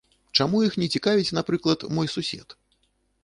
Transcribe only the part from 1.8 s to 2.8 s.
мой сусед?